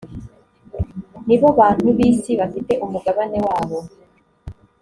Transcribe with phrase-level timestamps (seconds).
[1.27, 3.79] ni bo bantu b’isi bafite umugabane wabo